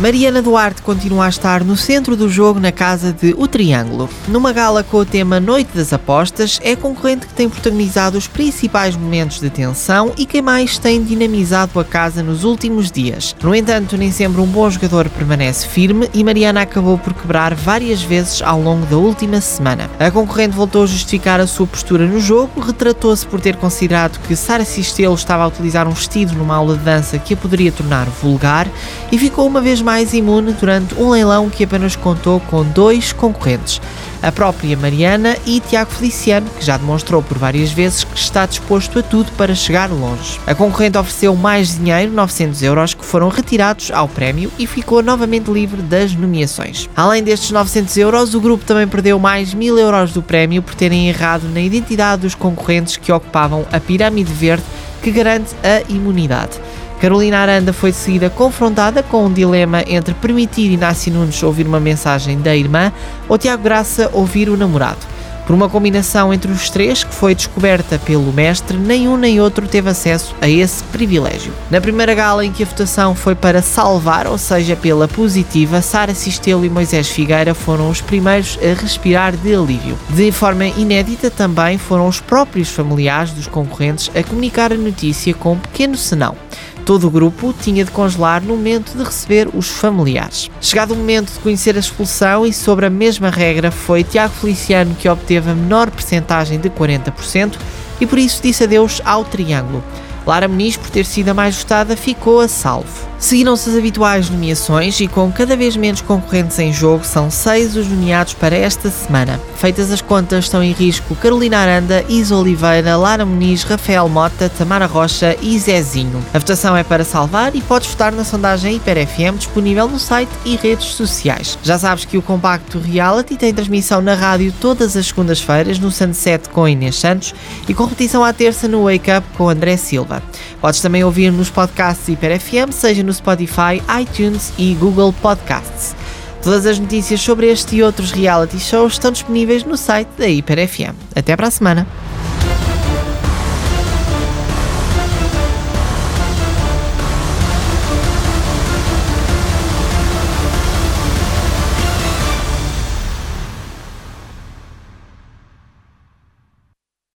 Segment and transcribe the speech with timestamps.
[0.00, 4.08] Mariana Duarte continua a estar no centro do jogo na casa de O Triângulo.
[4.28, 8.96] Numa gala com o tema Noite das Apostas, é concorrente que tem protagonizado os principais
[8.96, 13.36] momentos de tensão e quem mais tem dinamizado a casa nos últimos dias.
[13.42, 18.00] No entanto, nem sempre um bom jogador permanece firme e Mariana acabou por quebrar várias
[18.00, 19.90] vezes ao longo da última semana.
[19.98, 24.34] A concorrente voltou a justificar a sua postura no jogo, retratou-se por ter considerado que
[24.34, 28.06] Sara Sistelo estava a utilizar um vestido numa aula de dança que a poderia tornar
[28.06, 28.66] vulgar
[29.12, 33.12] e ficou uma vez mais mais imune durante um leilão que apenas contou com dois
[33.12, 33.82] concorrentes,
[34.22, 39.00] a própria Mariana e Tiago Feliciano, que já demonstrou por várias vezes que está disposto
[39.00, 40.38] a tudo para chegar longe.
[40.46, 45.50] A concorrente ofereceu mais dinheiro, 900 euros, que foram retirados ao prémio e ficou novamente
[45.50, 46.88] livre das nomeações.
[46.94, 51.08] Além destes 900 euros, o grupo também perdeu mais 1000 euros do prémio por terem
[51.08, 54.62] errado na identidade dos concorrentes que ocupavam a pirâmide verde
[55.02, 56.60] que garante a imunidade.
[57.00, 61.80] Carolina Aranda foi de seguida confrontada com um dilema entre permitir Inácio Nunes ouvir uma
[61.80, 62.92] mensagem da irmã
[63.26, 64.98] ou Tiago Graça ouvir o namorado.
[65.46, 69.88] Por uma combinação entre os três que foi descoberta pelo mestre, nenhum nem outro teve
[69.88, 71.52] acesso a esse privilégio.
[71.70, 76.14] Na primeira gala em que a votação foi para salvar, ou seja, pela positiva, Sara
[76.14, 79.98] Sistelo e Moisés Figueira foram os primeiros a respirar de alívio.
[80.10, 85.54] De forma inédita também foram os próprios familiares dos concorrentes a comunicar a notícia com
[85.54, 86.36] um pequeno senão.
[86.84, 90.50] Todo o grupo tinha de congelar no momento de receber os familiares.
[90.60, 94.94] Chegado o momento de conhecer a expulsão e sobre a mesma regra, foi Tiago Feliciano
[94.98, 97.56] que obteve a menor percentagem de 40%
[98.00, 99.84] e por isso disse adeus ao Triângulo.
[100.30, 103.10] Lara Muniz, por ter sido a mais votada, ficou a salvo.
[103.18, 107.86] Seguiram-se as habituais nomeações e, com cada vez menos concorrentes em jogo, são seis os
[107.86, 109.38] nomeados para esta semana.
[109.56, 114.86] Feitas as contas, estão em risco Carolina Aranda, Isa Oliveira, Lara Muniz, Rafael Mota, Tamara
[114.86, 116.24] Rocha e Zezinho.
[116.32, 120.30] A votação é para salvar e podes votar na sondagem Hiper FM disponível no site
[120.46, 121.58] e redes sociais.
[121.62, 126.48] Já sabes que o Compacto Reality tem transmissão na rádio todas as segundas-feiras no Sunset
[126.48, 127.34] com Inês Santos
[127.68, 130.19] e com repetição à terça no Wake Up com André Silva.
[130.60, 135.94] Podes também ouvir nos podcasts Hiper FM, seja no Spotify, iTunes e Google Podcasts.
[136.42, 140.66] Todas as notícias sobre este e outros reality shows estão disponíveis no site da Hiper
[140.66, 140.94] FM.
[141.14, 141.99] Até para a semana!